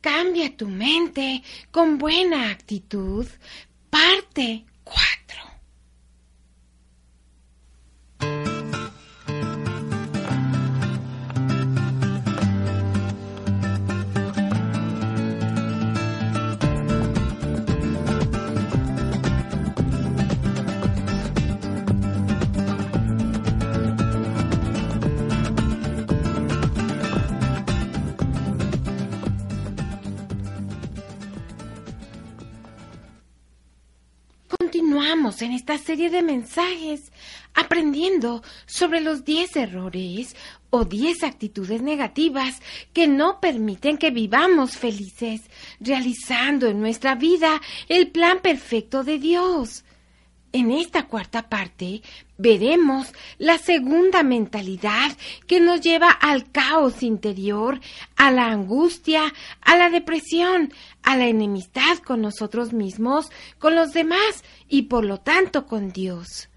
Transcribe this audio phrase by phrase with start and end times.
[0.00, 3.26] Cambia tu mente con buena actitud.
[3.90, 4.64] Parte
[35.26, 37.10] En esta serie de mensajes
[37.52, 40.36] aprendiendo sobre los 10 errores
[40.70, 45.40] o 10 actitudes negativas que no permiten que vivamos felices,
[45.80, 49.84] realizando en nuestra vida el plan perfecto de Dios.
[50.52, 52.02] En esta cuarta parte
[52.38, 55.10] veremos la segunda mentalidad
[55.48, 57.80] que nos lleva al caos interior,
[58.16, 60.72] a la angustia, a la depresión,
[61.06, 66.50] a la enemistad con nosotros mismos, con los demás y por lo tanto con Dios.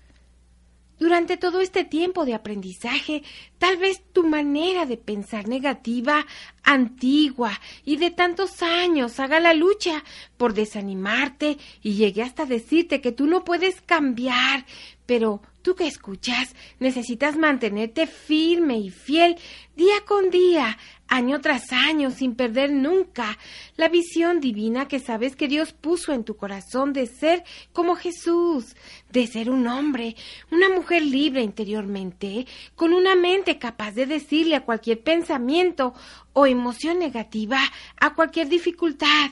[0.98, 3.24] Durante todo este tiempo de aprendizaje,
[3.58, 6.26] tal vez tu manera de pensar negativa,
[6.64, 7.52] antigua
[7.86, 10.04] y de tantos años haga la lucha
[10.36, 14.66] por desanimarte y llegue hasta decirte que tú no puedes cambiar,
[15.06, 19.38] pero tú que escuchas necesitas mantenerte firme y fiel
[19.76, 23.38] día con día, año tras año, sin perder nunca
[23.78, 27.44] la visión divina que sabes que Dios puso en tu corazón de ser
[27.74, 28.76] como Jesús,
[29.12, 30.16] de ser un hombre,
[30.52, 32.46] una mujer libre interiormente,
[32.76, 35.94] con una mente capaz de decirle a cualquier pensamiento
[36.34, 37.60] o emoción negativa,
[38.00, 39.32] a cualquier dificultad,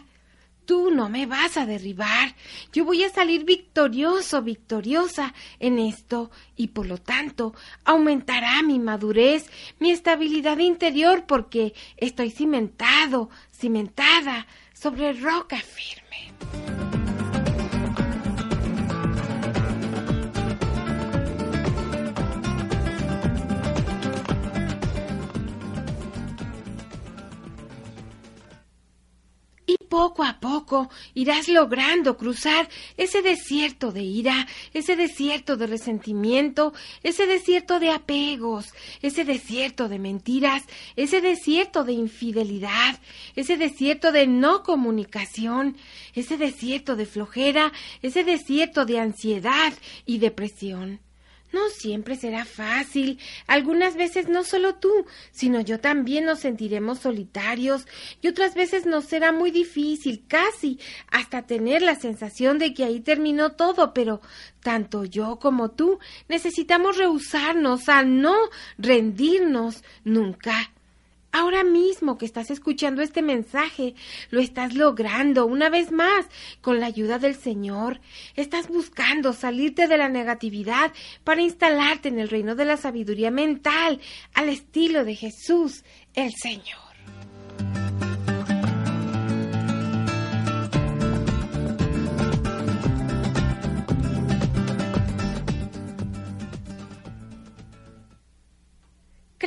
[0.68, 2.36] Tú no me vas a derribar.
[2.74, 7.56] Yo voy a salir victorioso, victoriosa en esto y por lo tanto
[7.86, 16.87] aumentará mi madurez, mi estabilidad interior porque estoy cimentado, cimentada sobre roca firme.
[29.88, 37.26] Poco a poco irás logrando cruzar ese desierto de ira, ese desierto de resentimiento, ese
[37.26, 40.64] desierto de apegos, ese desierto de mentiras,
[40.96, 43.00] ese desierto de infidelidad,
[43.36, 45.78] ese desierto de no comunicación,
[46.14, 47.72] ese desierto de flojera,
[48.02, 49.74] ese desierto de ansiedad
[50.06, 51.07] y depresión.
[51.52, 53.20] No siempre será fácil.
[53.48, 57.88] Algunas veces no solo tú, sino yo también nos sentiremos solitarios
[58.22, 63.00] y otras veces nos será muy difícil, casi, hasta tener la sensación de que ahí
[63.00, 64.22] terminó todo, pero
[64.62, 68.36] tanto yo como tú necesitamos rehusarnos a no
[68.78, 70.72] rendirnos nunca.
[71.38, 73.94] Ahora mismo que estás escuchando este mensaje,
[74.32, 76.26] lo estás logrando una vez más
[76.62, 78.02] con la ayuda del Señor.
[78.36, 80.92] Estás buscando salirte de la negatividad
[81.24, 84.02] para instalarte en el reino de la sabiduría mental
[84.34, 85.84] al estilo de Jesús,
[86.16, 86.87] el Señor.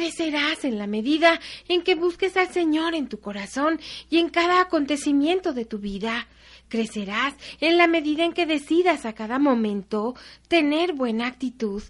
[0.01, 1.39] Crecerás en la medida
[1.69, 3.79] en que busques al Señor en tu corazón
[4.09, 6.27] y en cada acontecimiento de tu vida.
[6.71, 10.15] Crecerás en la medida en que decidas a cada momento
[10.49, 11.83] tener buena actitud.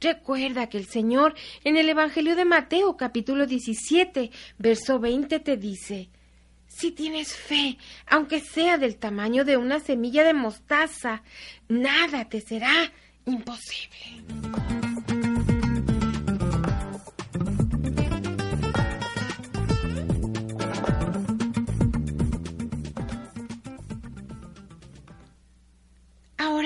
[0.00, 6.08] Recuerda que el Señor en el Evangelio de Mateo capítulo 17, verso 20 te dice,
[6.66, 7.78] si tienes fe,
[8.08, 11.22] aunque sea del tamaño de una semilla de mostaza,
[11.68, 12.92] nada te será
[13.26, 14.83] imposible.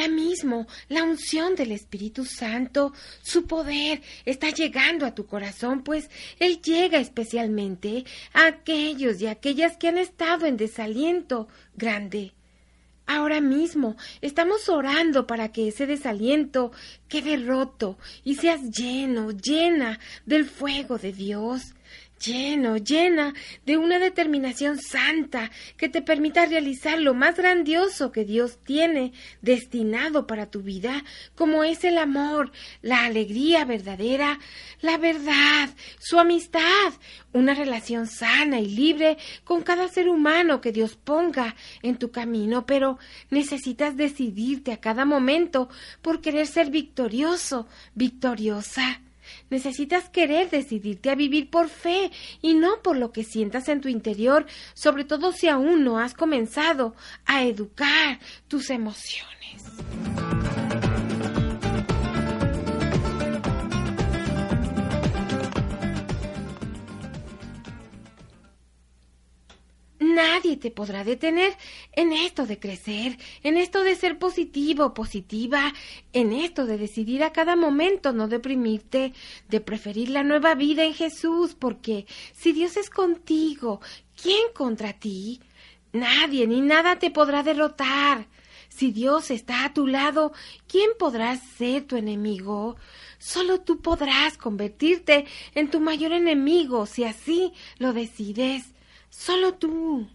[0.08, 6.08] Ahora mismo la unción del Espíritu Santo, su poder, está llegando a tu corazón, pues
[6.38, 12.32] Él llega especialmente a aquellos y aquellas que han estado en desaliento grande.
[13.04, 16.72] Ahora mismo estamos orando para que ese desaliento
[17.08, 21.74] quede roto y seas lleno, llena del fuego de Dios.
[22.18, 23.34] Lleno, llena
[23.64, 29.12] de una determinación santa que te permita realizar lo más grandioso que Dios tiene
[29.42, 31.04] destinado para tu vida,
[31.34, 34.38] como es el amor, la alegría verdadera,
[34.80, 36.92] la verdad, su amistad,
[37.32, 42.66] una relación sana y libre con cada ser humano que Dios ponga en tu camino,
[42.66, 42.98] pero
[43.30, 45.68] necesitas decidirte a cada momento
[46.02, 49.00] por querer ser victorioso, victoriosa.
[49.50, 52.10] Necesitas querer decidirte a vivir por fe
[52.42, 56.14] y no por lo que sientas en tu interior, sobre todo si aún no has
[56.14, 56.94] comenzado
[57.26, 59.64] a educar tus emociones.
[70.18, 71.56] Nadie te podrá detener
[71.92, 75.72] en esto de crecer, en esto de ser positivo, positiva,
[76.12, 79.12] en esto de decidir a cada momento no deprimirte,
[79.48, 83.80] de preferir la nueva vida en Jesús, porque si Dios es contigo,
[84.20, 85.40] ¿quién contra ti?
[85.92, 88.26] Nadie ni nada te podrá derrotar.
[88.68, 90.32] Si Dios está a tu lado,
[90.66, 92.74] ¿quién podrá ser tu enemigo?
[93.20, 98.74] Solo tú podrás convertirte en tu mayor enemigo si así lo decides.
[99.10, 100.06] Solo tú.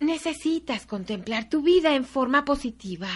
[0.00, 3.08] Necesitas contemplar tu vida en forma positiva.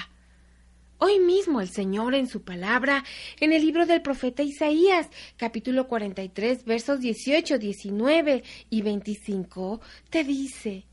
[0.98, 3.02] Hoy mismo el Señor en su palabra,
[3.40, 9.80] en el libro del profeta Isaías, capítulo 43, versos 18, 19 y 25,
[10.10, 10.86] te dice,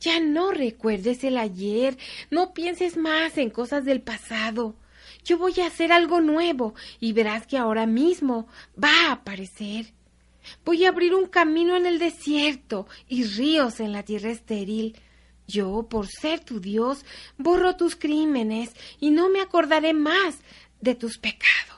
[0.00, 1.96] ya no recuerdes el ayer,
[2.30, 4.76] no pienses más en cosas del pasado.
[5.24, 8.46] Yo voy a hacer algo nuevo y verás que ahora mismo
[8.82, 9.92] va a aparecer.
[10.64, 14.96] Voy a abrir un camino en el desierto y ríos en la tierra estéril.
[15.48, 17.04] Yo, por ser tu Dios,
[17.38, 18.70] borro tus crímenes
[19.00, 20.38] y no me acordaré más
[20.80, 21.75] de tus pecados.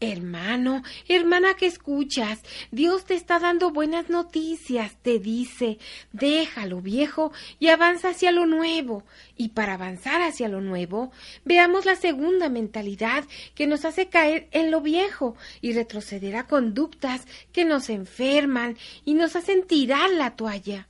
[0.00, 2.40] Hermano, hermana que escuchas,
[2.70, 5.78] Dios te está dando buenas noticias, te dice,
[6.12, 9.02] deja lo viejo y avanza hacia lo nuevo.
[9.36, 11.10] Y para avanzar hacia lo nuevo,
[11.44, 13.24] veamos la segunda mentalidad
[13.56, 19.14] que nos hace caer en lo viejo y retroceder a conductas que nos enferman y
[19.14, 20.86] nos hacen tirar la toalla.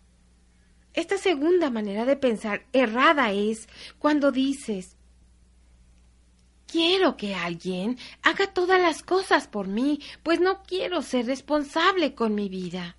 [0.93, 3.69] Esta segunda manera de pensar errada es
[3.99, 4.98] cuando dices,
[6.70, 12.35] Quiero que alguien haga todas las cosas por mí, pues no quiero ser responsable con
[12.35, 12.97] mi vida.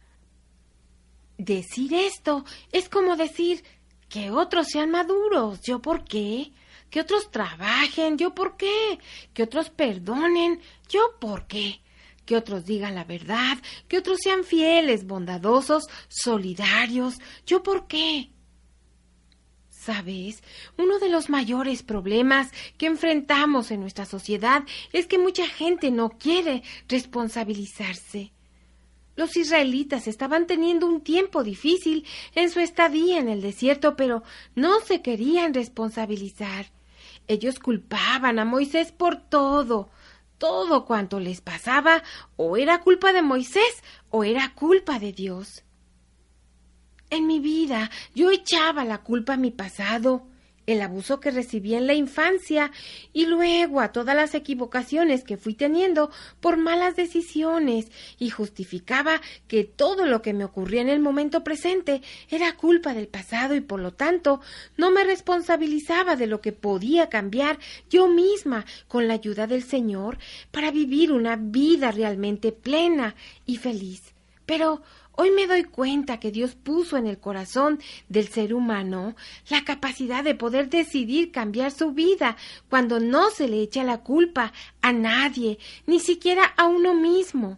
[1.37, 3.63] Decir esto es como decir
[4.09, 6.51] que otros sean maduros, yo por qué,
[6.89, 8.97] que otros trabajen, yo por qué,
[9.35, 11.79] que otros perdonen, yo por qué,
[12.25, 18.31] que otros digan la verdad, que otros sean fieles, bondadosos, solidarios, yo por qué.
[19.79, 20.43] ¿Sabes?
[20.77, 26.09] Uno de los mayores problemas que enfrentamos en nuestra sociedad es que mucha gente no
[26.09, 28.33] quiere responsabilizarse.
[29.15, 32.05] Los israelitas estaban teniendo un tiempo difícil
[32.35, 34.21] en su estadía en el desierto, pero
[34.53, 36.73] no se querían responsabilizar.
[37.29, 39.89] Ellos culpaban a Moisés por todo.
[40.37, 42.03] Todo cuanto les pasaba
[42.35, 45.63] o era culpa de Moisés o era culpa de Dios.
[47.09, 50.27] En mi vida yo echaba la culpa a mi pasado,
[50.67, 52.71] el abuso que recibí en la infancia
[53.11, 57.87] y luego a todas las equivocaciones que fui teniendo por malas decisiones
[58.19, 63.07] y justificaba que todo lo que me ocurría en el momento presente era culpa del
[63.07, 64.41] pasado y por lo tanto
[64.77, 67.57] no me responsabilizaba de lo que podía cambiar
[67.89, 70.19] yo misma con la ayuda del Señor
[70.51, 73.15] para vivir una vida realmente plena
[73.47, 74.13] y feliz.
[74.45, 74.83] Pero
[75.21, 79.17] Hoy me doy cuenta que Dios puso en el corazón del ser humano
[79.49, 82.37] la capacidad de poder decidir cambiar su vida
[82.69, 87.57] cuando no se le echa la culpa a nadie, ni siquiera a uno mismo.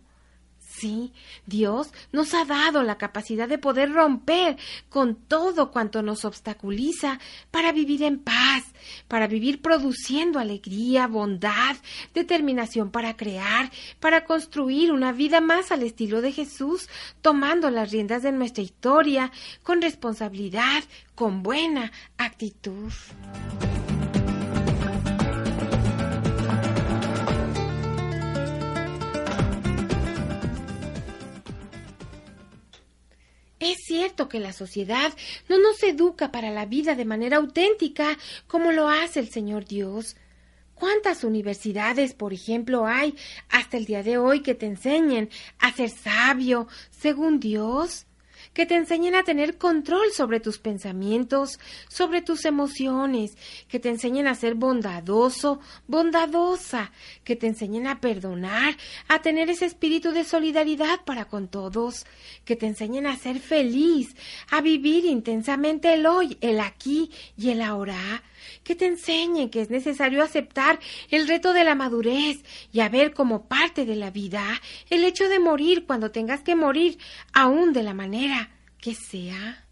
[0.81, 1.13] Sí,
[1.45, 4.57] Dios nos ha dado la capacidad de poder romper
[4.89, 7.19] con todo cuanto nos obstaculiza
[7.51, 8.63] para vivir en paz,
[9.07, 11.75] para vivir produciendo alegría, bondad,
[12.15, 13.69] determinación para crear,
[14.00, 16.89] para construir una vida más al estilo de Jesús,
[17.21, 20.83] tomando las riendas de nuestra historia con responsabilidad,
[21.13, 22.91] con buena actitud.
[33.61, 35.13] Es cierto que la sociedad
[35.47, 40.15] no nos educa para la vida de manera auténtica como lo hace el Señor Dios.
[40.73, 43.15] ¿Cuántas universidades, por ejemplo, hay
[43.49, 48.07] hasta el día de hoy que te enseñen a ser sabio según Dios?
[48.53, 54.27] Que te enseñen a tener control sobre tus pensamientos, sobre tus emociones, que te enseñen
[54.27, 56.91] a ser bondadoso, bondadosa,
[57.24, 58.75] que te enseñen a perdonar,
[59.08, 62.05] a tener ese espíritu de solidaridad para con todos,
[62.46, 64.15] que te enseñen a ser feliz,
[64.50, 68.24] a vivir intensamente el hoy, el aquí y el ahora,
[68.63, 70.79] que te enseñen que es necesario aceptar
[71.10, 74.43] el reto de la madurez y a ver como parte de la vida
[74.89, 76.98] el hecho de morir cuando tengas que morir,
[77.33, 79.65] aún de la manera que sea.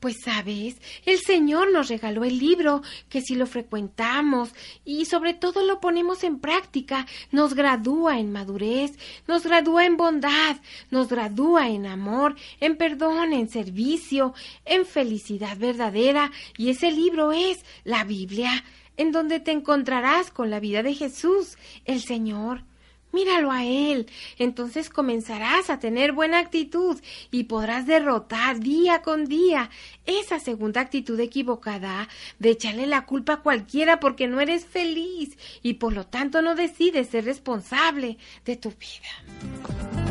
[0.00, 0.76] Pues sabes,
[1.06, 4.50] el Señor nos regaló el libro, que si lo frecuentamos
[4.84, 8.92] y sobre todo lo ponemos en práctica, nos gradúa en madurez,
[9.26, 10.56] nos gradúa en bondad,
[10.90, 14.34] nos gradúa en amor, en perdón, en servicio,
[14.66, 18.64] en felicidad verdadera, y ese libro es la Biblia,
[18.98, 22.62] en donde te encontrarás con la vida de Jesús, el Señor.
[23.12, 24.06] Míralo a él.
[24.38, 29.70] Entonces comenzarás a tener buena actitud y podrás derrotar día con día
[30.04, 32.08] esa segunda actitud equivocada
[32.38, 36.54] de echarle la culpa a cualquiera porque no eres feliz y por lo tanto no
[36.54, 40.05] decides ser responsable de tu vida.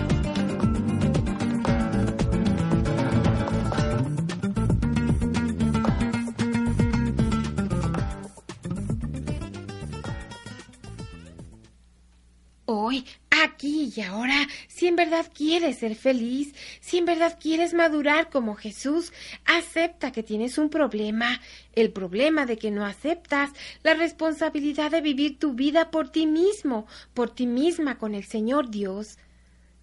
[12.67, 18.31] Hoy, aquí y ahora, si en verdad quieres ser feliz, si en verdad quieres madurar
[18.31, 19.13] como Jesús,
[19.45, 21.39] acepta que tienes un problema,
[21.73, 23.51] el problema de que no aceptas
[23.83, 28.71] la responsabilidad de vivir tu vida por ti mismo, por ti misma con el Señor
[28.71, 29.19] Dios.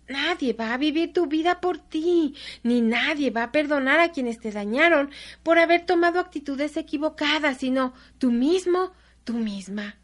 [0.08, 2.34] Nadie va a vivir tu vida por ti,
[2.64, 5.12] ni nadie va a perdonar a quienes te dañaron
[5.44, 8.90] por haber tomado actitudes equivocadas, sino tú mismo,
[9.22, 10.01] tú misma.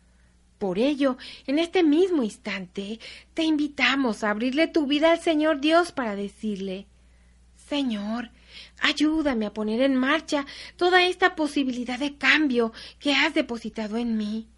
[0.59, 2.99] Por ello, en este mismo instante,
[3.35, 6.87] te invitamos a abrirle tu vida al Señor Dios para decirle,
[7.69, 8.31] Señor,
[8.81, 10.47] ayúdame a poner en marcha
[10.77, 14.49] toda esta posibilidad de cambio que has depositado en mí.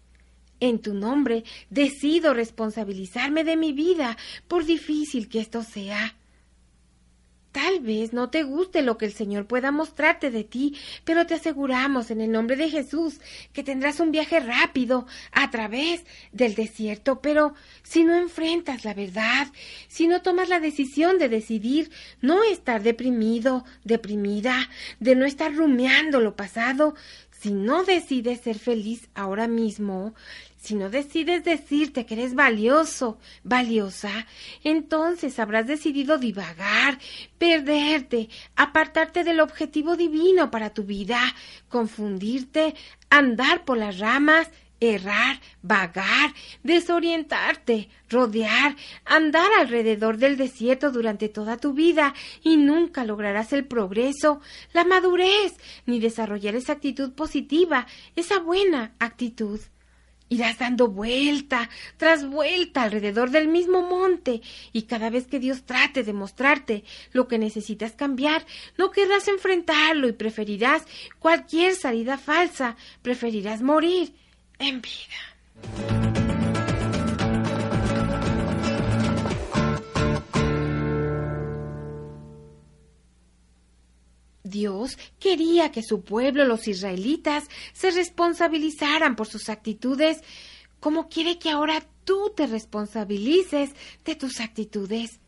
[0.59, 4.17] En tu nombre decido responsabilizarme de mi vida,
[4.47, 6.15] por difícil que esto sea.
[7.51, 11.33] Tal vez no te guste lo que el Señor pueda mostrarte de ti, pero te
[11.33, 13.19] aseguramos en el nombre de Jesús
[13.51, 17.21] que tendrás un viaje rápido a través del desierto.
[17.21, 17.53] Pero
[17.83, 19.47] si no enfrentas la verdad,
[19.89, 21.91] si no tomas la decisión de decidir
[22.21, 26.95] no estar deprimido, deprimida, de no estar rumiando lo pasado,
[27.41, 30.13] si no decides ser feliz ahora mismo,
[30.57, 34.27] si no decides decirte que eres valioso, valiosa,
[34.63, 36.99] entonces habrás decidido divagar,
[37.39, 41.19] perderte, apartarte del objetivo divino para tu vida,
[41.67, 42.75] confundirte,
[43.09, 46.33] andar por las ramas, errar, vagar,
[46.63, 54.41] desorientarte, rodear, andar alrededor del desierto durante toda tu vida y nunca lograrás el progreso,
[54.73, 55.53] la madurez,
[55.85, 57.85] ni desarrollar esa actitud positiva,
[58.15, 59.59] esa buena actitud.
[60.29, 66.03] Irás dando vuelta tras vuelta alrededor del mismo monte y cada vez que Dios trate
[66.03, 68.45] de mostrarte lo que necesitas cambiar,
[68.77, 70.85] no querrás enfrentarlo y preferirás
[71.19, 74.13] cualquier salida falsa, preferirás morir
[74.61, 76.11] en vida.
[84.43, 90.21] Dios quería que su pueblo, los israelitas, se responsabilizaran por sus actitudes,
[90.79, 93.71] como quiere que ahora tú te responsabilices
[94.03, 95.20] de tus actitudes.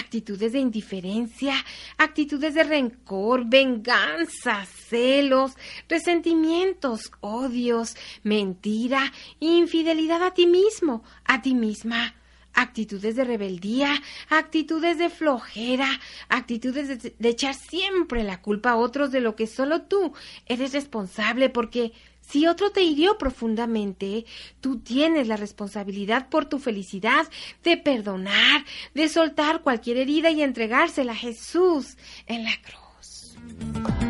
[0.00, 1.54] Actitudes de indiferencia,
[1.98, 5.52] actitudes de rencor, venganza, celos,
[5.88, 12.14] resentimientos, odios, mentira, infidelidad a ti mismo, a ti misma.
[12.54, 15.88] Actitudes de rebeldía, actitudes de flojera,
[16.28, 20.14] actitudes de, echar siempre la culpa a otros de lo que solo tú
[20.46, 21.92] eres responsable porque
[22.30, 24.24] si otro te hirió profundamente,
[24.60, 27.26] tú tienes la responsabilidad por tu felicidad
[27.64, 31.96] de perdonar, de soltar cualquier herida y entregársela a Jesús
[32.26, 34.09] en la cruz.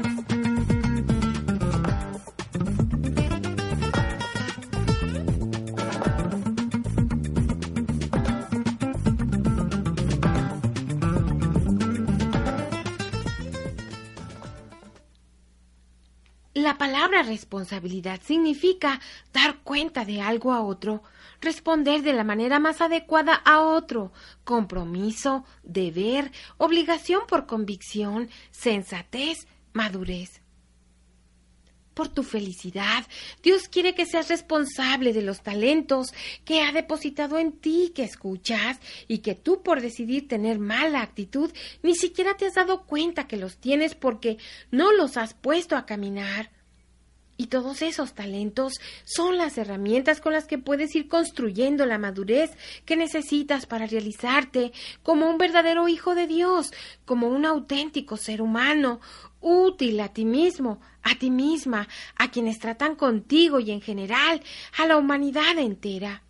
[16.71, 19.01] La palabra responsabilidad significa
[19.33, 21.03] dar cuenta de algo a otro,
[21.41, 24.13] responder de la manera más adecuada a otro,
[24.45, 30.43] compromiso, deber, obligación por convicción, sensatez, madurez.
[31.93, 33.05] Por tu felicidad,
[33.43, 38.79] Dios quiere que seas responsable de los talentos que ha depositado en ti, que escuchas,
[39.09, 41.51] y que tú por decidir tener mala actitud
[41.83, 44.39] ni siquiera te has dado cuenta que los tienes porque
[44.71, 46.60] no los has puesto a caminar.
[47.41, 52.51] Y todos esos talentos son las herramientas con las que puedes ir construyendo la madurez
[52.85, 56.71] que necesitas para realizarte como un verdadero hijo de Dios,
[57.07, 59.01] como un auténtico ser humano,
[59.41, 64.43] útil a ti mismo, a ti misma, a quienes tratan contigo y en general
[64.77, 66.23] a la humanidad entera.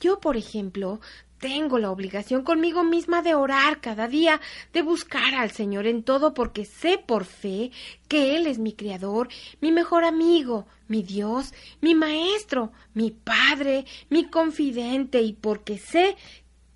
[0.00, 1.00] Yo, por ejemplo,
[1.38, 4.40] tengo la obligación conmigo misma de orar cada día,
[4.72, 7.70] de buscar al Señor en todo, porque sé por fe
[8.08, 9.28] que Él es mi Creador,
[9.60, 16.16] mi mejor amigo, mi Dios, mi Maestro, mi Padre, mi confidente, y porque sé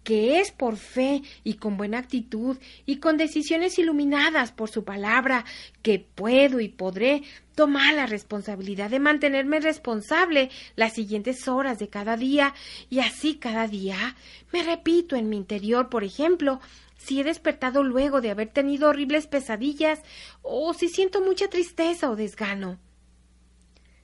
[0.05, 5.45] que es por fe y con buena actitud y con decisiones iluminadas por su palabra
[5.83, 7.23] que puedo y podré
[7.55, 12.55] tomar la responsabilidad de mantenerme responsable las siguientes horas de cada día
[12.91, 14.17] y así cada día
[14.53, 16.61] me repito en mi interior, por ejemplo,
[16.97, 20.01] si he despertado luego de haber tenido horribles pesadillas
[20.43, 22.79] o si siento mucha tristeza o desgano.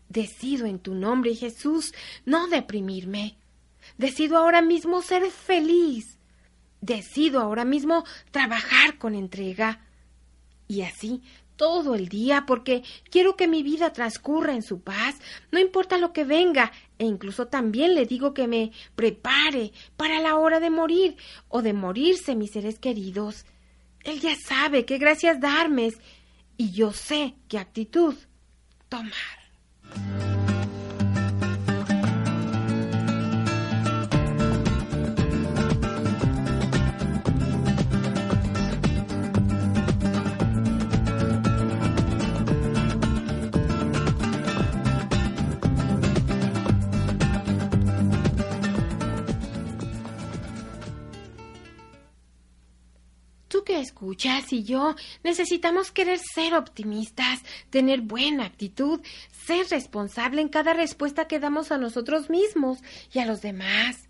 [0.09, 3.37] Decido en tu nombre, Jesús, no deprimirme
[3.97, 6.19] Decido ahora mismo ser feliz.
[6.81, 9.81] Decido ahora mismo trabajar con entrega.
[10.67, 11.23] Y así
[11.59, 15.17] todo el día porque quiero que mi vida transcurra en su paz,
[15.51, 20.37] no importa lo que venga, e incluso también le digo que me prepare para la
[20.37, 21.17] hora de morir
[21.49, 23.45] o de morirse mis seres queridos.
[24.05, 25.91] Él ya sabe qué gracias darme
[26.57, 28.15] y yo sé qué actitud
[28.89, 30.38] tomar.
[53.79, 59.01] Escuchas y yo necesitamos querer ser optimistas, tener buena actitud,
[59.47, 62.79] ser responsable en cada respuesta que damos a nosotros mismos
[63.13, 64.09] y a los demás.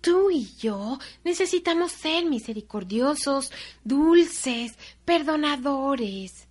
[0.00, 3.52] Tú y yo necesitamos ser misericordiosos,
[3.84, 4.72] dulces,
[5.04, 6.48] perdonadores.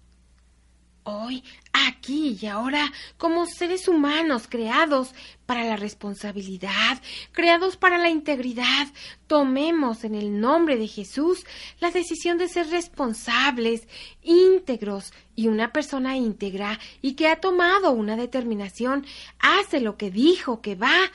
[1.13, 1.43] Hoy,
[1.73, 5.13] aquí y ahora, como seres humanos creados
[5.45, 7.01] para la responsabilidad,
[7.33, 8.87] creados para la integridad,
[9.27, 11.45] tomemos en el nombre de Jesús
[11.81, 13.89] la decisión de ser responsables,
[14.23, 19.05] íntegros, y una persona íntegra y que ha tomado una determinación
[19.39, 21.11] hace lo que dijo que va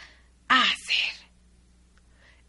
[0.49, 1.31] a hacer.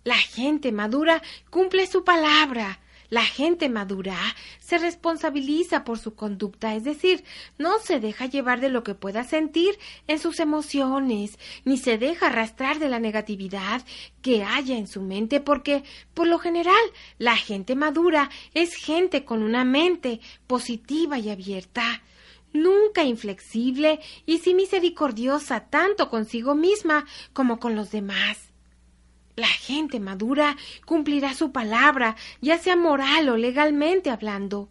[0.04, 4.18] La gente madura cumple su palabra, la gente madura
[4.60, 7.24] se responsabiliza por su conducta, es decir,
[7.58, 12.28] no se deja llevar de lo que pueda sentir en sus emociones, ni se deja
[12.28, 13.84] arrastrar de la negatividad
[14.22, 16.76] que haya en su mente, porque, por lo general,
[17.18, 22.04] la gente madura es gente con una mente positiva y abierta
[22.54, 28.48] nunca inflexible y sí misericordiosa tanto consigo misma como con los demás.
[29.38, 34.68] La gente madura cumplirá su palabra, ya sea moral o legalmente hablando.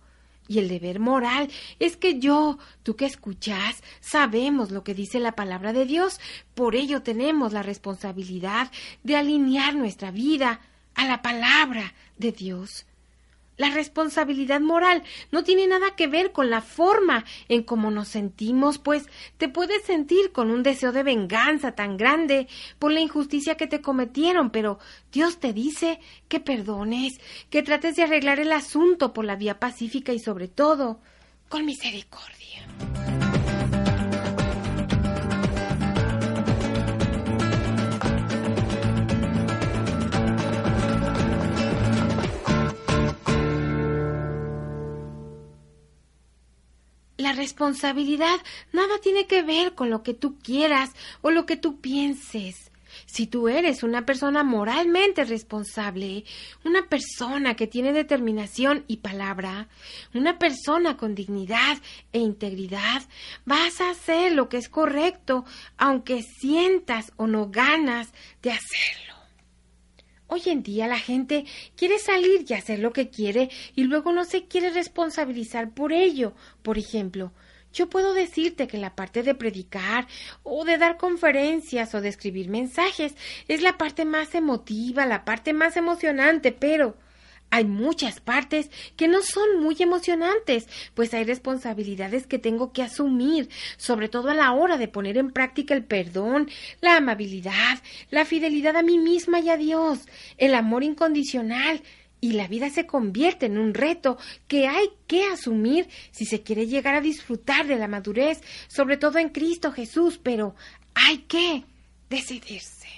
[0.48, 1.48] Y el deber moral
[1.79, 6.20] es que yo, tú que escuchas, sabemos lo que dice la palabra de Dios,
[6.57, 8.72] por ello tenemos la responsabilidad
[9.05, 10.61] de alinear nuestra vida
[10.96, 12.87] a la palabra de Dios.
[13.57, 18.79] La responsabilidad moral no tiene nada que ver con la forma en cómo nos sentimos,
[18.79, 23.66] pues te puedes sentir con un deseo de venganza tan grande por la injusticia que
[23.66, 24.79] te cometieron, pero
[25.11, 30.12] Dios te dice que perdones, que trates de arreglar el asunto por la vía pacífica
[30.12, 31.01] y sobre todo
[31.49, 33.26] con misericordia.
[47.27, 48.39] La responsabilidad
[48.73, 52.71] nada tiene que ver con lo que tú quieras o lo que tú pienses.
[53.05, 56.23] Si tú eres una persona moralmente responsable,
[56.65, 59.67] una persona que tiene determinación y palabra,
[60.15, 61.79] una persona con dignidad
[62.12, 63.03] e integridad,
[63.45, 65.45] vas a hacer lo que es correcto,
[65.79, 69.15] aunque sientas o no ganas de hacerlo.
[70.29, 71.45] Hoy en día la gente
[71.77, 76.35] quiere salir y hacer lo que quiere y luego no se quiere responsabilizar por ello.
[76.62, 77.33] Por ejemplo,
[77.73, 80.09] yo puedo decirte que la parte de predicar
[80.43, 83.15] o de dar conferencias o de escribir mensajes
[83.49, 86.97] es la parte más emotiva, la parte más emocionante, pero
[87.57, 93.49] hay muchas partes que no son muy emocionantes, pues hay responsabilidades que tengo que asumir,
[93.79, 96.51] sobre todo a la hora de poner en práctica el perdón,
[96.83, 97.79] la amabilidad,
[98.11, 100.01] la fidelidad a mí misma y a Dios,
[100.37, 101.83] el amor incondicional,
[102.21, 106.66] y la vida se convierte en un reto que hay que asumir si se quiere
[106.66, 110.55] llegar a disfrutar de la madurez, sobre todo en Cristo Jesús, pero
[110.95, 111.64] hay que
[112.09, 112.88] decidirse.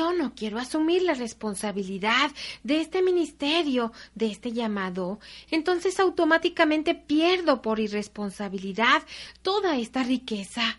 [0.00, 2.30] Yo no quiero asumir la responsabilidad
[2.62, 9.02] de este ministerio, de este llamado, entonces automáticamente pierdo por irresponsabilidad
[9.42, 10.78] toda esta riqueza.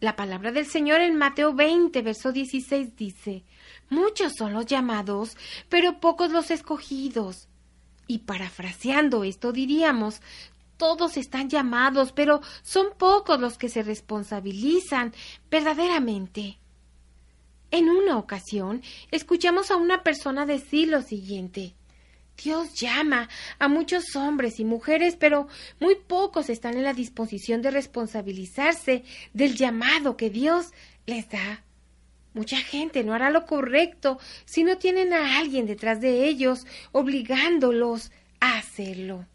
[0.00, 3.44] La palabra del Señor en Mateo 20, verso 16 dice,
[3.90, 5.36] Muchos son los llamados,
[5.68, 7.48] pero pocos los escogidos.
[8.06, 10.22] Y parafraseando esto diríamos,
[10.78, 15.12] todos están llamados, pero son pocos los que se responsabilizan
[15.50, 16.61] verdaderamente.
[17.72, 21.74] En una ocasión, escuchamos a una persona decir lo siguiente.
[22.36, 25.48] Dios llama a muchos hombres y mujeres, pero
[25.80, 30.72] muy pocos están en la disposición de responsabilizarse del llamado que Dios
[31.06, 31.64] les da.
[32.34, 38.12] Mucha gente no hará lo correcto si no tienen a alguien detrás de ellos obligándolos
[38.40, 39.26] a hacerlo.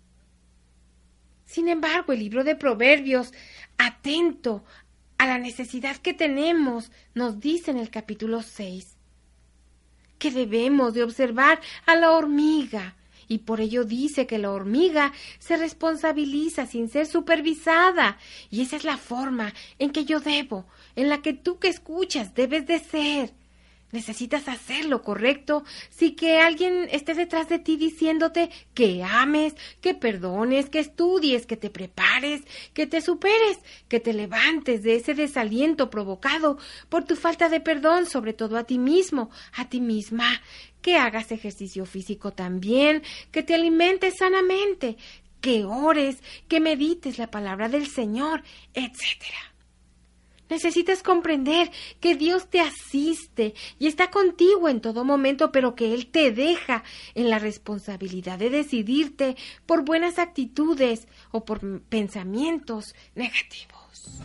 [1.46, 3.34] Sin embargo, el libro de Proverbios,
[3.80, 4.64] atento
[5.18, 8.98] a la necesidad que tenemos, nos dice en el capítulo 6,
[10.20, 12.96] que debemos de observar a la hormiga,
[13.28, 18.18] y por ello dice que la hormiga se responsabiliza sin ser supervisada,
[18.50, 22.34] y esa es la forma en que yo debo, en la que tú que escuchas
[22.34, 23.34] debes de ser.
[23.92, 29.94] Necesitas hacer lo correcto si que alguien esté detrás de ti diciéndote que ames, que
[29.94, 32.42] perdones, que estudies, que te prepares,
[32.74, 36.58] que te superes, que te levantes de ese desaliento provocado
[36.90, 40.42] por tu falta de perdón, sobre todo a ti mismo, a ti misma,
[40.82, 44.98] que hagas ejercicio físico también, que te alimentes sanamente,
[45.40, 49.57] que ores, que medites la palabra del Señor, etcétera.
[50.50, 56.08] Necesitas comprender que Dios te asiste y está contigo en todo momento, pero que Él
[56.08, 56.84] te deja
[57.16, 64.22] en la responsabilidad de decidirte por buenas actitudes o por pensamientos negativos.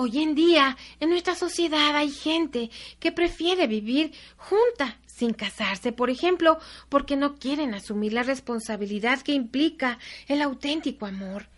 [0.00, 6.08] Hoy en día, en nuestra sociedad hay gente que prefiere vivir junta sin casarse, por
[6.08, 11.48] ejemplo, porque no quieren asumir la responsabilidad que implica el auténtico amor.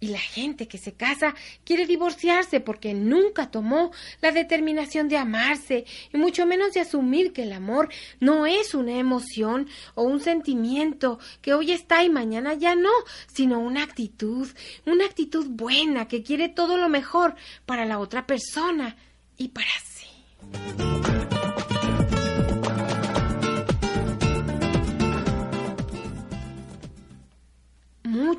[0.00, 1.34] Y la gente que se casa
[1.64, 7.42] quiere divorciarse porque nunca tomó la determinación de amarse y mucho menos de asumir que
[7.42, 12.74] el amor no es una emoción o un sentimiento que hoy está y mañana ya
[12.74, 12.90] no,
[13.32, 14.48] sino una actitud,
[14.86, 17.34] una actitud buena que quiere todo lo mejor
[17.66, 18.96] para la otra persona
[19.36, 21.39] y para sí.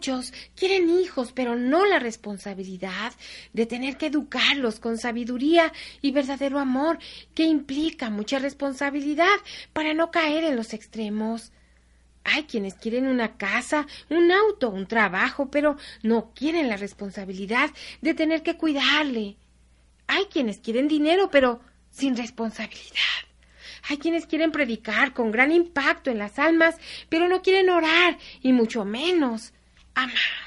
[0.01, 3.13] Muchos quieren hijos, pero no la responsabilidad
[3.53, 6.97] de tener que educarlos con sabiduría y verdadero amor,
[7.35, 9.27] que implica mucha responsabilidad
[9.73, 11.51] para no caer en los extremos.
[12.23, 17.69] Hay quienes quieren una casa, un auto, un trabajo, pero no quieren la responsabilidad
[18.01, 19.37] de tener que cuidarle.
[20.07, 21.61] Hay quienes quieren dinero, pero
[21.91, 23.21] sin responsabilidad.
[23.87, 26.75] Hay quienes quieren predicar con gran impacto en las almas,
[27.07, 29.53] pero no quieren orar y mucho menos
[29.95, 30.41] amar.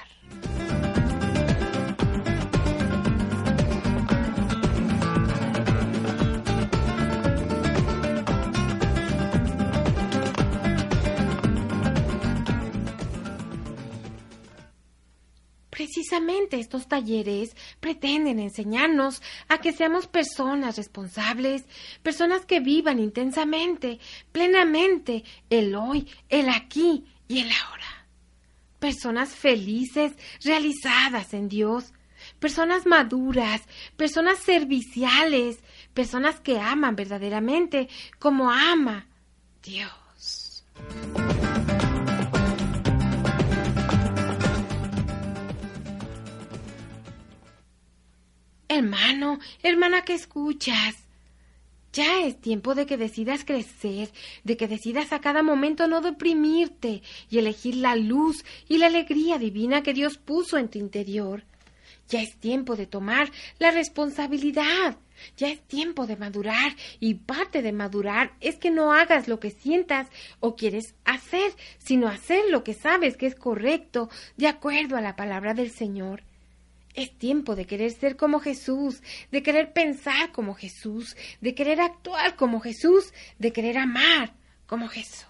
[15.70, 21.64] Precisamente estos talleres pretenden enseñarnos a que seamos personas responsables,
[22.02, 23.98] personas que vivan intensamente,
[24.32, 27.93] plenamente, el hoy, el aquí y el ahora
[28.84, 30.12] personas felices,
[30.44, 31.94] realizadas en Dios,
[32.38, 33.62] personas maduras,
[33.96, 35.60] personas serviciales,
[35.94, 39.06] personas que aman verdaderamente como ama
[39.62, 40.66] Dios.
[48.68, 51.03] Hermano, hermana que escuchas.
[51.94, 54.10] Ya es tiempo de que decidas crecer,
[54.42, 59.38] de que decidas a cada momento no deprimirte y elegir la luz y la alegría
[59.38, 61.44] divina que Dios puso en tu interior.
[62.08, 63.30] Ya es tiempo de tomar
[63.60, 64.96] la responsabilidad.
[65.36, 69.52] Ya es tiempo de madurar y parte de madurar es que no hagas lo que
[69.52, 70.08] sientas
[70.40, 75.14] o quieres hacer, sino hacer lo que sabes que es correcto de acuerdo a la
[75.14, 76.24] palabra del Señor.
[76.94, 79.02] Es tiempo de querer ser como Jesús,
[79.32, 84.32] de querer pensar como Jesús, de querer actuar como Jesús, de querer amar
[84.66, 85.26] como Jesús.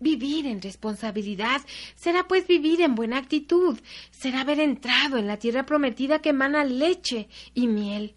[0.00, 1.60] Vivir en responsabilidad
[1.94, 3.78] será pues vivir en buena actitud,
[4.10, 8.16] será haber entrado en la tierra prometida que emana leche y miel.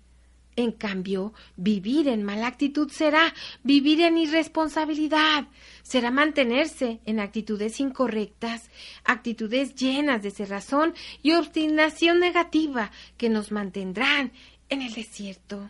[0.57, 5.47] En cambio, vivir en mala actitud será vivir en irresponsabilidad,
[5.83, 8.69] será mantenerse en actitudes incorrectas,
[9.03, 14.31] actitudes llenas de cerrazón y obstinación negativa que nos mantendrán
[14.69, 15.69] en el desierto.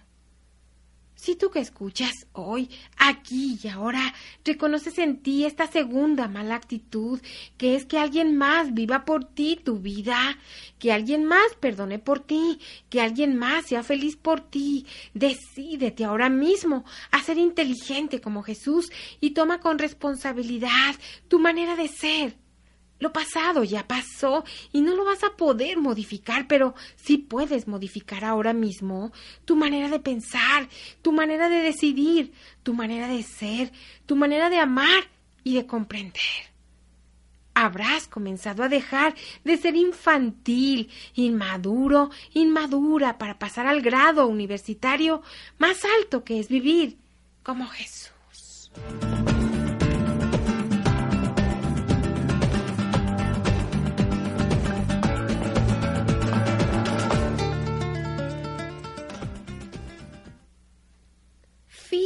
[1.26, 7.20] Si tú que escuchas hoy, aquí y ahora, reconoces en ti esta segunda mala actitud,
[7.58, 10.38] que es que alguien más viva por ti tu vida,
[10.78, 12.60] que alguien más perdone por ti,
[12.92, 14.86] que alguien más sea feliz por ti,
[15.16, 20.94] decídete ahora mismo a ser inteligente como Jesús y toma con responsabilidad
[21.28, 22.45] tu manera de ser
[23.00, 28.24] lo pasado ya pasó y no lo vas a poder modificar, pero sí puedes modificar
[28.24, 29.12] ahora mismo
[29.44, 30.70] tu manera de pensar,
[31.02, 33.72] tu manera de decidir, tu manera de ser,
[34.06, 35.10] tu manera de amar
[35.44, 36.22] y de comprender.
[37.54, 45.22] Habrás comenzado a dejar de ser infantil, inmaduro, inmadura para pasar al grado universitario
[45.58, 46.98] más alto que es vivir
[47.44, 48.72] como Jesús.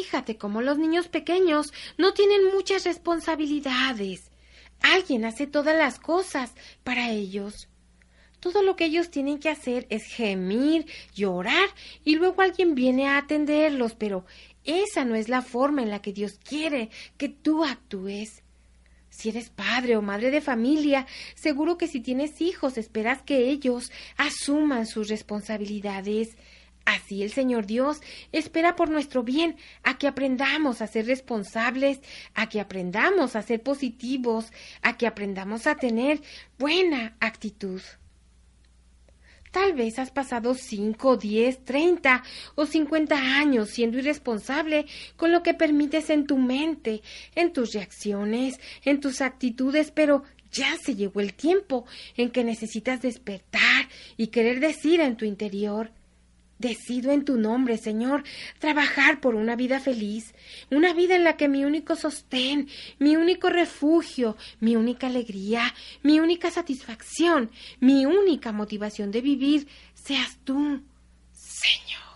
[0.10, 4.32] Fíjate cómo los niños pequeños no tienen muchas responsabilidades.
[4.82, 6.52] Alguien hace todas las cosas
[6.84, 7.68] para ellos.
[8.40, 11.70] Todo lo que ellos tienen que hacer es gemir, llorar
[12.04, 14.26] y luego alguien viene a atenderlos, pero
[14.64, 18.42] esa no es la forma en la que Dios quiere que tú actúes.
[19.12, 23.92] Si eres padre o madre de familia, seguro que si tienes hijos esperas que ellos
[24.18, 26.36] asuman sus responsabilidades.
[26.90, 32.02] Así el Señor Dios espera por nuestro bien a que aprendamos a ser responsables,
[32.34, 36.20] a que aprendamos a ser positivos, a que aprendamos a tener
[36.58, 37.80] buena actitud.
[39.52, 42.24] Tal vez has pasado cinco, diez, treinta
[42.56, 47.04] o cincuenta años siendo irresponsable con lo que permites en tu mente,
[47.36, 51.86] en tus reacciones, en tus actitudes, pero ya se llegó el tiempo
[52.18, 55.92] en que necesitas despertar y querer decir en tu interior
[56.60, 58.24] Decido en tu nombre, Señor,
[58.60, 60.36] trabajar por una vida feliz,
[60.70, 62.68] una vida en la que mi único sostén,
[63.00, 70.38] mi único refugio, mi única alegría, mi única satisfacción, mi única motivación de vivir seas
[70.44, 70.82] tú,
[71.32, 72.10] Señor.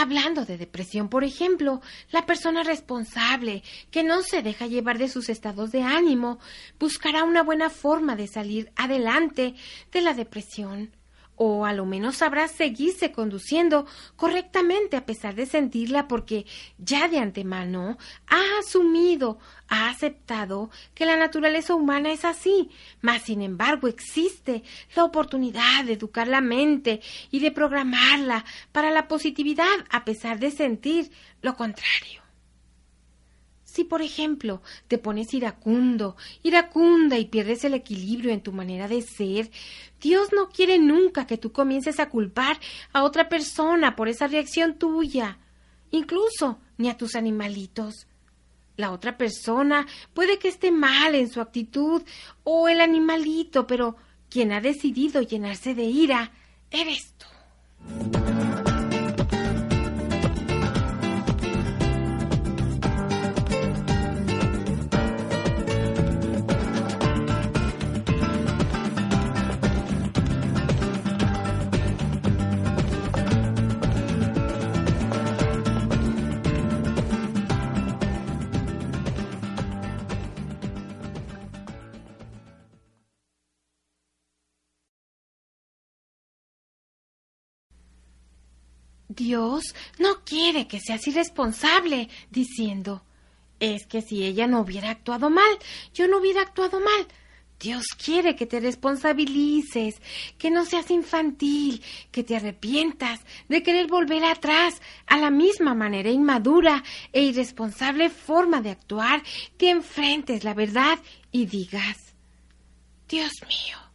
[0.00, 1.82] Hablando de depresión, por ejemplo,
[2.12, 6.38] la persona responsable, que no se deja llevar de sus estados de ánimo,
[6.78, 9.56] buscará una buena forma de salir adelante
[9.90, 10.92] de la depresión
[11.38, 16.44] o a lo menos sabrá seguirse conduciendo correctamente a pesar de sentirla porque
[16.78, 17.96] ya de antemano
[18.26, 22.70] ha asumido, ha aceptado que la naturaleza humana es así,
[23.00, 24.62] mas sin embargo existe
[24.94, 30.50] la oportunidad de educar la mente y de programarla para la positividad a pesar de
[30.50, 32.27] sentir lo contrario.
[33.70, 39.02] Si, por ejemplo, te pones iracundo, iracunda y pierdes el equilibrio en tu manera de
[39.02, 39.50] ser,
[40.00, 42.58] Dios no quiere nunca que tú comiences a culpar
[42.94, 45.36] a otra persona por esa reacción tuya,
[45.90, 48.06] incluso ni a tus animalitos.
[48.76, 52.02] La otra persona puede que esté mal en su actitud
[52.44, 53.96] o el animalito, pero
[54.30, 56.32] quien ha decidido llenarse de ira
[56.70, 57.26] eres tú.
[89.18, 93.02] Dios no quiere que seas irresponsable, diciendo,
[93.58, 95.58] es que si ella no hubiera actuado mal,
[95.92, 97.08] yo no hubiera actuado mal.
[97.58, 100.00] Dios quiere que te responsabilices,
[100.38, 106.10] que no seas infantil, que te arrepientas de querer volver atrás a la misma manera
[106.10, 109.24] inmadura e irresponsable forma de actuar,
[109.58, 111.00] que enfrentes la verdad
[111.32, 112.14] y digas,
[113.08, 113.87] Dios mío,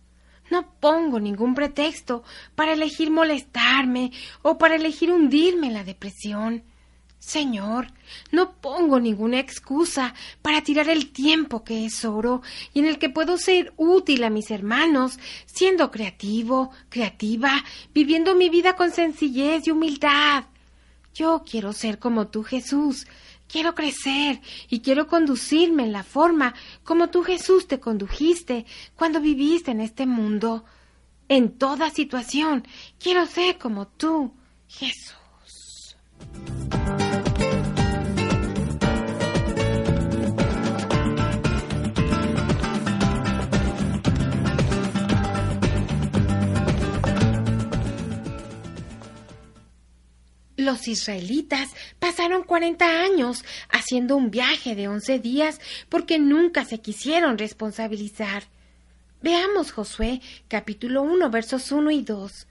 [0.49, 2.23] no pongo ningún pretexto
[2.56, 6.63] para elegir molestarme o para elegir hundirme en la depresión.
[7.19, 7.88] Señor,
[8.32, 12.41] no pongo ninguna excusa para tirar el tiempo que es oro
[12.73, 18.49] y en el que puedo ser útil a mis hermanos, siendo creativo, creativa, viviendo mi
[18.49, 20.43] vida con sencillez y humildad.
[21.13, 23.08] Yo quiero ser como tú, Jesús.
[23.54, 29.70] Quiero crecer y quiero conducirme en la forma como tú, Jesús, te condujiste cuando viviste
[29.70, 30.66] en este mundo.
[31.30, 34.34] En toda situación, quiero ser como tú,
[34.68, 35.96] Jesús.
[50.63, 57.38] Los israelitas pasaron cuarenta años haciendo un viaje de once días porque nunca se quisieron
[57.38, 58.43] responsabilizar.
[59.21, 62.47] Veamos Josué capítulo 1 versos 1 y 2.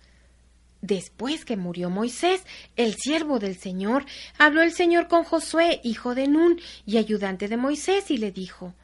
[0.82, 2.42] Después que murió Moisés,
[2.76, 4.04] el siervo del Señor,
[4.36, 8.74] habló el Señor con Josué, hijo de Nun y ayudante de Moisés, y le dijo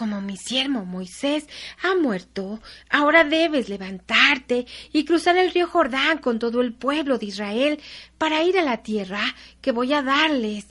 [0.00, 1.46] como mi siervo Moisés
[1.82, 7.26] ha muerto, ahora debes levantarte y cruzar el río Jordán con todo el pueblo de
[7.26, 7.78] Israel
[8.16, 9.20] para ir a la tierra
[9.60, 10.68] que voy a darles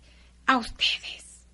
[0.48, 1.46] a ustedes.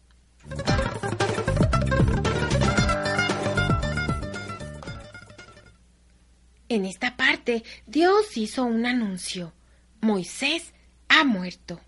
[6.70, 9.52] En esta parte Dios hizo un anuncio.
[10.00, 10.74] Moisés
[11.10, 11.82] ha muerto.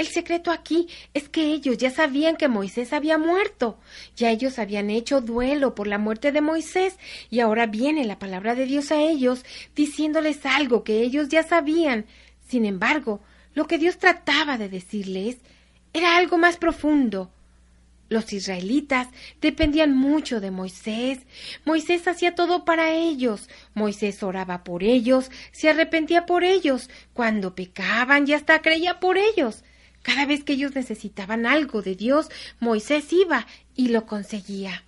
[0.00, 3.78] El secreto aquí es que ellos ya sabían que Moisés había muerto,
[4.16, 6.96] ya ellos habían hecho duelo por la muerte de Moisés
[7.28, 9.44] y ahora viene la palabra de Dios a ellos
[9.76, 12.06] diciéndoles algo que ellos ya sabían.
[12.48, 13.20] Sin embargo,
[13.52, 15.36] lo que Dios trataba de decirles
[15.92, 17.30] era algo más profundo.
[18.08, 19.06] Los israelitas
[19.42, 21.18] dependían mucho de Moisés.
[21.66, 23.50] Moisés hacía todo para ellos.
[23.74, 26.88] Moisés oraba por ellos, se arrepentía por ellos.
[27.12, 29.62] Cuando pecaban y hasta creía por ellos.
[30.02, 34.84] Cada vez que ellos necesitaban algo de Dios, Moisés iba y lo conseguía.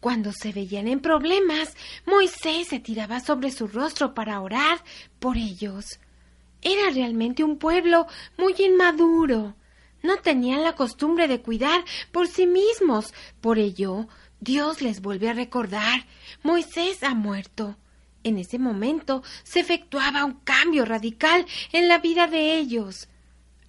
[0.00, 4.82] Cuando se veían en problemas, Moisés se tiraba sobre su rostro para orar
[5.18, 5.98] por ellos.
[6.60, 9.54] Era realmente un pueblo muy inmaduro.
[10.02, 13.14] No tenían la costumbre de cuidar por sí mismos.
[13.40, 14.08] Por ello,
[14.40, 16.06] Dios les vuelve a recordar,
[16.42, 17.78] Moisés ha muerto.
[18.24, 23.08] En ese momento se efectuaba un cambio radical en la vida de ellos.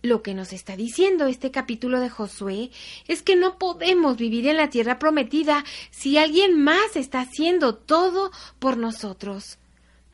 [0.06, 2.70] Lo que nos está diciendo este capítulo de Josué
[3.08, 8.30] es que no podemos vivir en la tierra prometida si alguien más está haciendo todo
[8.60, 9.58] por nosotros.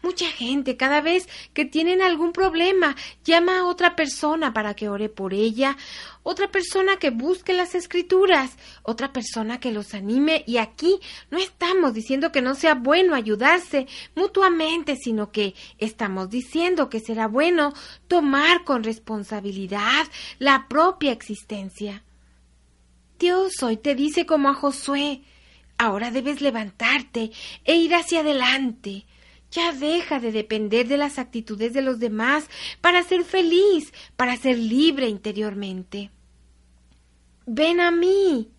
[0.02, 5.10] Mucha gente cada vez que tienen algún problema llama a otra persona para que ore
[5.10, 5.78] por ella,
[6.24, 11.94] otra persona que busque las escrituras, otra persona que los anime y aquí no estamos
[11.94, 17.74] diciendo que no sea bueno ayudarse mutuamente, sino que estamos diciendo que será bueno
[18.08, 20.08] tomar con responsabilidad
[20.40, 22.04] la propia existencia.
[23.20, 25.22] Dios hoy te dice como a Josué,
[25.78, 27.32] ahora debes levantarte
[27.66, 29.06] e ir hacia adelante.
[29.52, 32.46] Ya deja de depender de las actitudes de los demás
[32.80, 36.10] para ser feliz, para ser libre interiormente.
[37.46, 38.50] Ven a mí.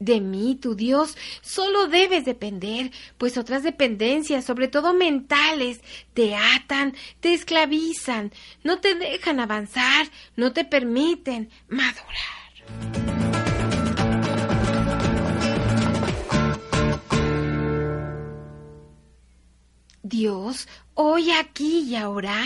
[0.00, 5.80] De mí, tu Dios, solo debes depender, pues otras dependencias, sobre todo mentales,
[6.14, 8.32] te atan, te esclavizan,
[8.64, 13.03] no te dejan avanzar, no te permiten madurar.
[20.04, 22.36] Dios, hoy, aquí y ahora,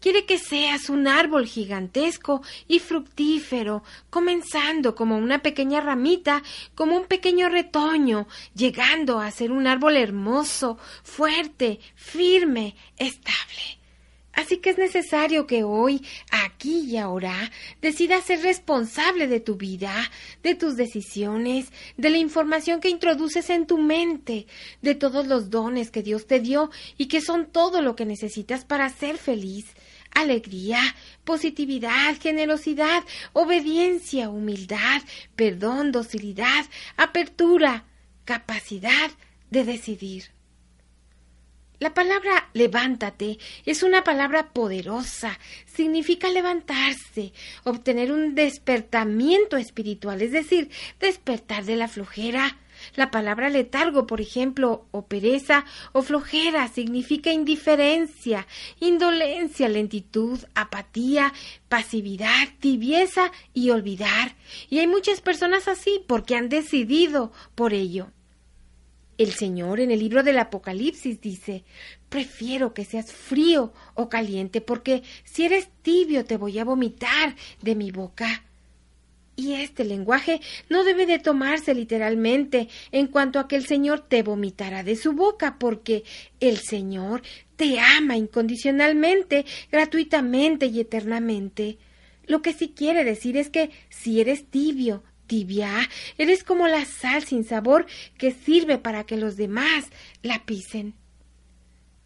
[0.00, 6.42] quiere que seas un árbol gigantesco y fructífero, comenzando como una pequeña ramita,
[6.74, 13.78] como un pequeño retoño, llegando a ser un árbol hermoso, fuerte, firme, estable.
[14.36, 19.94] Así que es necesario que hoy, aquí y ahora, decidas ser responsable de tu vida,
[20.42, 24.46] de tus decisiones, de la información que introduces en tu mente,
[24.82, 28.66] de todos los dones que Dios te dio y que son todo lo que necesitas
[28.66, 29.64] para ser feliz.
[30.14, 30.80] Alegría,
[31.24, 35.00] positividad, generosidad, obediencia, humildad,
[35.34, 36.66] perdón, docilidad,
[36.98, 37.86] apertura,
[38.26, 39.10] capacidad
[39.50, 40.35] de decidir.
[41.78, 45.38] La palabra levántate es una palabra poderosa.
[45.66, 50.70] Significa levantarse, obtener un despertamiento espiritual, es decir,
[51.00, 52.56] despertar de la flojera.
[52.94, 58.46] La palabra letargo, por ejemplo, o pereza o flojera significa indiferencia,
[58.80, 61.34] indolencia, lentitud, apatía,
[61.68, 64.34] pasividad, tibieza y olvidar.
[64.70, 68.08] Y hay muchas personas así porque han decidido por ello.
[69.18, 71.64] El Señor en el libro del Apocalipsis dice,
[72.08, 77.74] prefiero que seas frío o caliente, porque si eres tibio te voy a vomitar de
[77.74, 78.44] mi boca.
[79.38, 80.40] Y este lenguaje
[80.70, 85.12] no debe de tomarse literalmente en cuanto a que el Señor te vomitará de su
[85.12, 86.04] boca, porque
[86.40, 87.22] el Señor
[87.56, 91.78] te ama incondicionalmente, gratuitamente y eternamente.
[92.26, 97.24] Lo que sí quiere decir es que si eres tibio, tibia, eres como la sal
[97.24, 97.86] sin sabor
[98.18, 99.86] que sirve para que los demás
[100.22, 100.94] la pisen.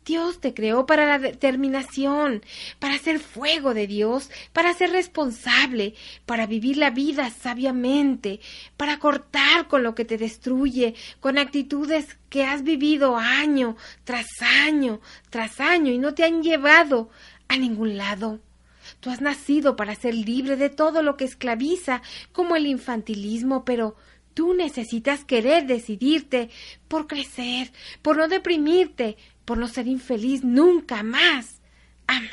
[0.05, 2.43] Dios te creó para la determinación,
[2.79, 5.95] para ser fuego de Dios, para ser responsable,
[6.27, 8.41] para vivir la vida sabiamente,
[8.77, 15.01] para cortar con lo que te destruye, con actitudes que has vivido año tras año
[15.31, 17.11] tras año y no te han llevado
[17.49, 18.41] a ningún lado.
[19.01, 23.97] Tú has nacido para ser libre de todo lo que esclaviza, como el infantilismo, pero
[24.35, 26.51] tú necesitas querer decidirte
[26.87, 27.73] por crecer,
[28.03, 31.61] por no deprimirte, por no ser infeliz nunca más.
[32.07, 32.31] Amén.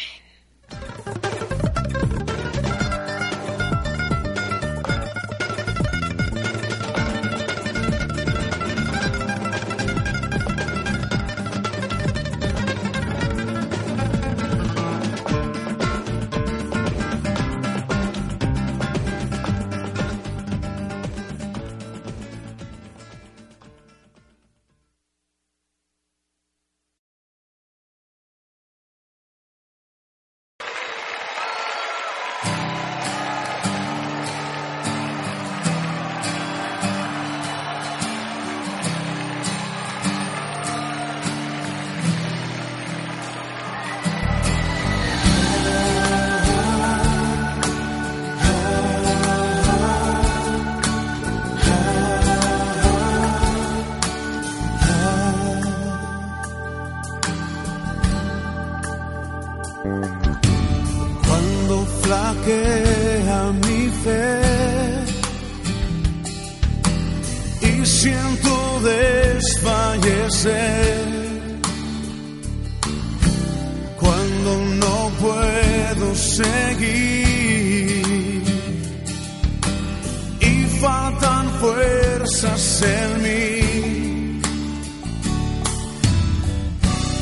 [83.24, 84.42] Mí.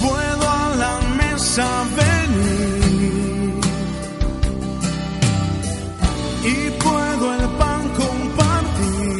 [0.01, 3.53] Puedo a la mesa venir
[6.43, 9.20] y puedo el pan compartir.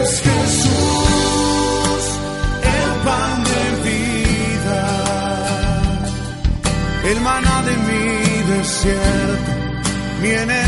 [0.00, 2.02] Es Jesús
[2.78, 4.82] el pan de vida,
[7.10, 8.06] el maná de mi
[8.54, 9.52] desierto,
[10.22, 10.67] mi energía,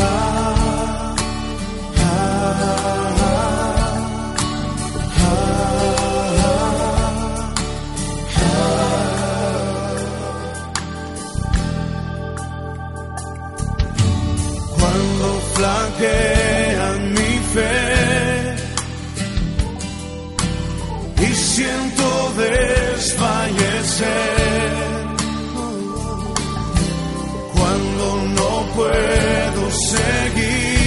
[16.01, 18.55] Flaquea mi fe
[21.17, 23.51] y siento desfallecer
[27.53, 28.05] cuando
[28.37, 30.79] no puedo seguir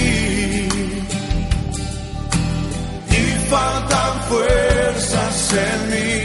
[3.09, 6.24] y faltan fuerzas en mí.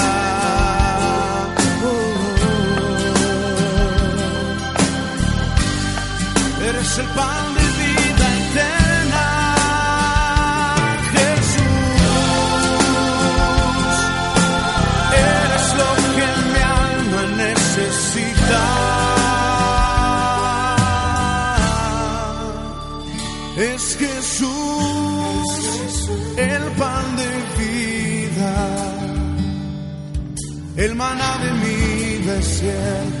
[6.91, 9.27] Eres el pan de vida eterna,
[11.13, 11.63] Jesús.
[15.13, 18.63] Eres lo que mi alma necesita.
[23.57, 25.49] Es Jesús,
[26.35, 27.31] el pan de
[27.61, 28.53] vida,
[30.75, 31.77] el maná de mi
[32.25, 33.20] desierto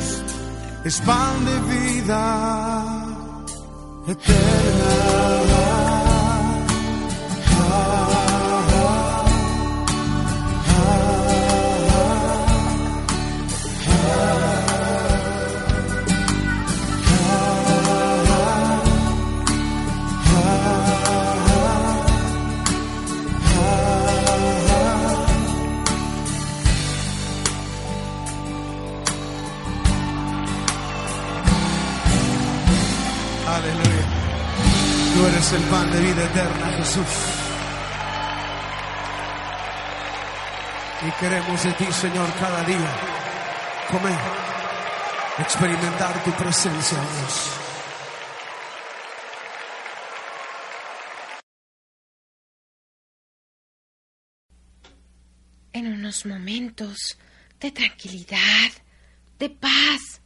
[0.83, 3.05] es pan de vida
[4.07, 5.70] eterna.
[35.53, 37.07] El pan de vida eterna, Jesús.
[41.05, 43.21] Y queremos de ti, Señor, cada día
[43.91, 44.17] comer,
[45.39, 47.51] experimentar tu presencia, Dios.
[55.73, 57.17] En unos momentos
[57.59, 58.71] de tranquilidad,
[59.37, 60.21] de paz,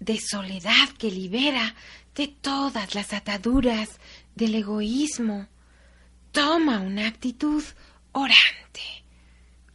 [0.00, 1.74] de soledad que libera
[2.14, 3.88] de todas las ataduras
[4.40, 5.46] del egoísmo,
[6.32, 7.62] toma una actitud
[8.12, 9.04] orante,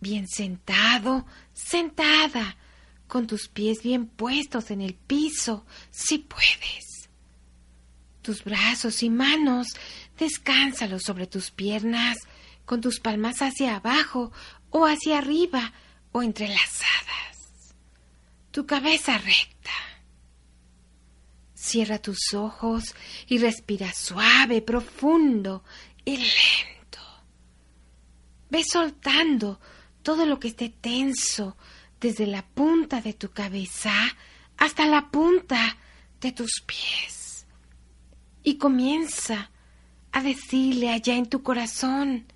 [0.02, 2.58] bien sentado, sentada,
[3.08, 7.10] con tus pies bien puestos en el piso, si puedes.
[8.24, 9.68] Tus brazos y manos,
[10.18, 12.18] descánsalos sobre tus piernas,
[12.66, 14.32] con tus palmas hacia abajo
[14.72, 15.74] o hacia arriba
[16.12, 17.76] o entrelazadas.
[18.50, 19.72] Tu cabeza recta.
[21.66, 22.94] Cierra tus ojos
[23.28, 25.64] y respira suave, profundo
[26.06, 27.00] y lento.
[28.52, 29.60] Ve soltando
[30.04, 31.58] todo lo que esté tenso
[32.00, 33.92] desde la punta de tu cabeza
[34.58, 35.76] hasta la punta
[36.22, 37.48] de tus pies.
[38.44, 39.50] Y comienza
[40.12, 42.28] a decirle allá en tu corazón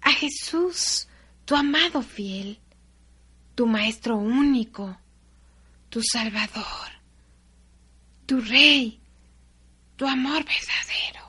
[0.00, 1.06] a Jesús,
[1.44, 2.58] tu amado fiel,
[3.54, 4.98] tu Maestro único,
[5.90, 6.93] tu Salvador,
[8.26, 8.98] tu Rey,
[9.96, 11.23] tu amor verdadero.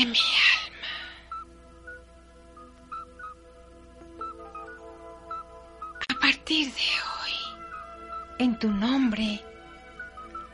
[0.00, 0.18] De mi
[0.62, 0.92] alma.
[6.08, 7.36] A partir de hoy,
[8.38, 9.44] en tu nombre,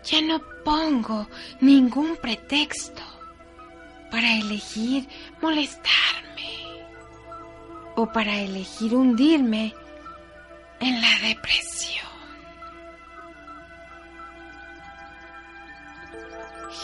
[0.05, 1.29] ya no pongo
[1.61, 3.03] ningún pretexto
[4.11, 5.09] para elegir
[5.41, 6.53] molestarme
[7.95, 9.75] o para elegir hundirme
[10.81, 12.07] en la depresión.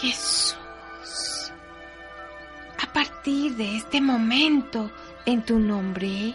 [0.00, 0.51] Jesús,
[3.22, 4.90] partir de este momento
[5.26, 6.34] en tu nombre,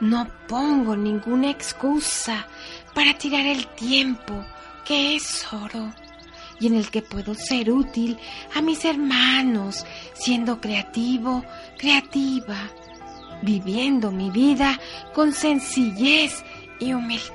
[0.00, 2.46] no pongo ninguna excusa
[2.94, 4.32] para tirar el tiempo,
[4.86, 5.92] que es oro,
[6.60, 8.16] y en el que puedo ser útil
[8.54, 9.84] a mis hermanos,
[10.14, 11.44] siendo creativo,
[11.76, 12.56] creativa,
[13.42, 14.80] viviendo mi vida
[15.14, 16.42] con sencillez
[16.80, 17.34] y humildad.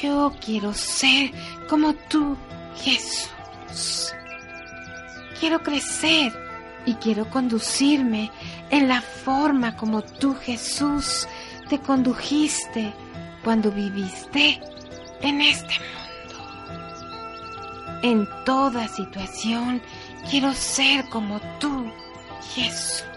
[0.00, 1.32] Yo quiero ser
[1.68, 2.36] como tú,
[2.76, 4.14] Jesús.
[5.42, 6.32] Quiero crecer
[6.86, 8.30] y quiero conducirme
[8.70, 11.26] en la forma como tú, Jesús,
[11.68, 12.92] te condujiste
[13.42, 14.60] cuando viviste
[15.20, 17.18] en este mundo.
[18.04, 19.82] En toda situación
[20.30, 21.90] quiero ser como tú,
[22.54, 23.11] Jesús.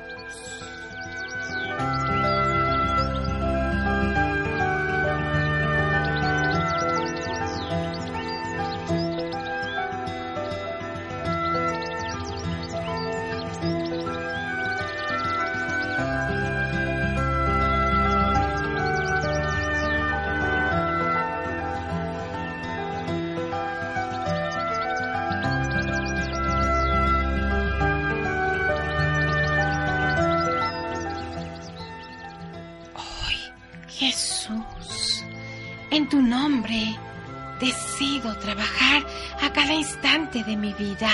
[40.46, 41.12] De mi vida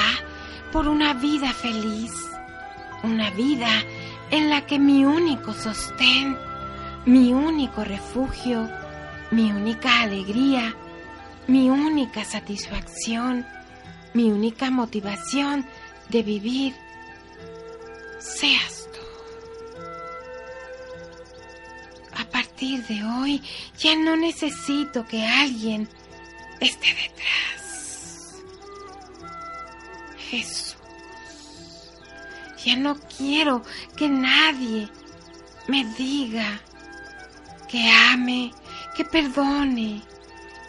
[0.71, 2.11] por una vida feliz,
[3.03, 3.69] una vida
[4.29, 6.37] en la que mi único sostén,
[7.05, 8.69] mi único refugio,
[9.31, 10.75] mi única alegría,
[11.47, 13.45] mi única satisfacción,
[14.13, 15.65] mi única motivación
[16.09, 16.73] de vivir
[18.19, 18.81] seas
[22.61, 23.41] de hoy
[23.79, 25.89] ya no necesito que alguien
[26.59, 27.60] esté detrás.
[30.31, 30.77] Jesús,
[32.63, 33.63] ya no quiero
[33.97, 34.87] que nadie
[35.67, 36.61] me diga
[37.67, 38.53] que ame,
[38.95, 40.01] que perdone,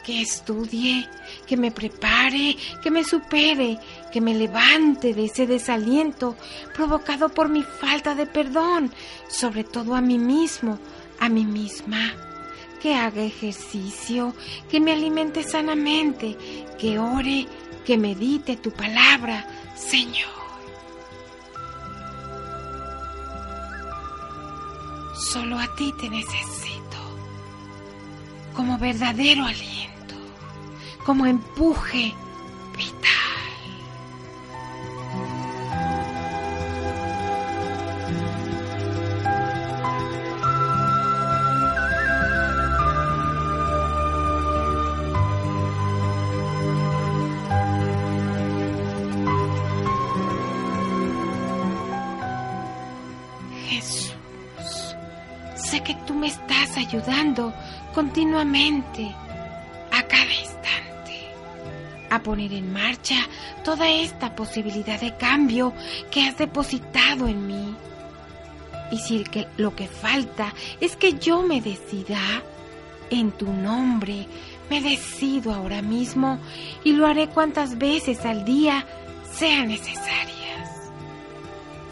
[0.05, 1.09] que estudie,
[1.47, 3.79] que me prepare, que me supere,
[4.13, 6.37] que me levante de ese desaliento
[6.75, 8.93] provocado por mi falta de perdón,
[9.29, 10.81] sobre todo a mí mismo,
[11.21, 12.15] a mí misma,
[12.81, 14.35] que haga ejercicio,
[14.69, 16.37] que me alimente sanamente,
[16.81, 17.47] que ore,
[17.85, 19.47] que medite tu palabra,
[19.91, 20.31] Señor.
[25.33, 26.99] Solo a ti te necesito,
[28.55, 30.15] como verdadero aliento,
[31.05, 32.15] como empuje
[57.95, 59.15] continuamente
[59.93, 60.63] a cada instante
[62.11, 63.17] a poner en marcha
[63.65, 65.73] toda esta posibilidad de cambio
[66.11, 67.75] que has depositado en mí.
[68.91, 72.19] Y si que lo que falta es que yo me decida,
[73.11, 74.27] en tu nombre
[74.71, 76.39] me decido ahora mismo
[76.85, 78.87] y lo haré cuantas veces al día
[79.33, 80.42] sea necesario.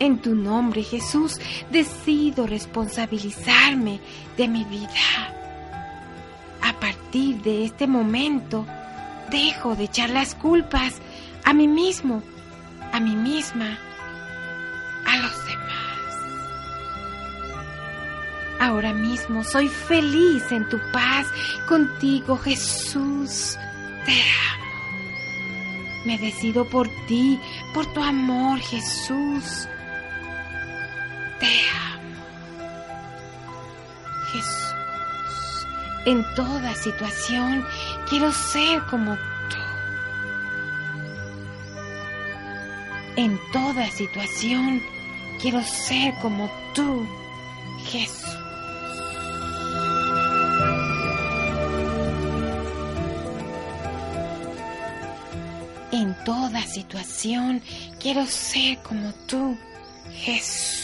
[0.01, 1.38] En tu nombre, Jesús,
[1.70, 4.01] decido responsabilizarme
[4.38, 4.88] de mi vida.
[6.62, 8.66] A partir de este momento,
[9.30, 10.94] dejo de echar las culpas
[11.44, 12.22] a mí mismo,
[12.92, 13.78] a mí misma,
[15.07, 15.70] a los demás.
[18.59, 21.26] Ahora mismo soy feliz en tu paz
[21.68, 23.59] contigo, Jesús.
[24.07, 24.64] Te amo.
[26.07, 27.38] Me decido por ti,
[27.74, 29.68] por tu amor, Jesús.
[36.07, 37.64] En toda situación
[38.09, 39.57] quiero ser como tú.
[43.16, 44.82] En toda situación
[45.40, 47.07] quiero ser como tú,
[47.84, 48.36] Jesús.
[55.92, 57.62] En toda situación
[57.98, 59.59] quiero ser como tú,
[60.12, 60.80] Jesús.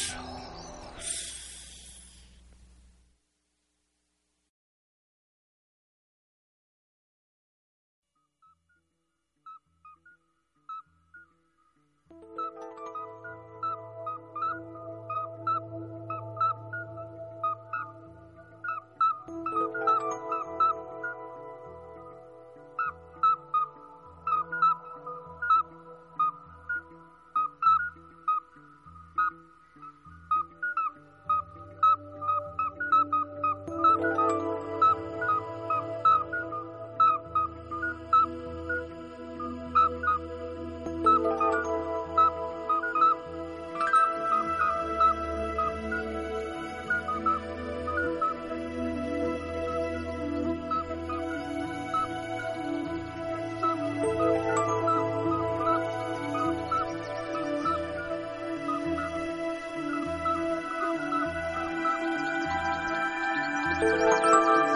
[63.82, 64.75] うん。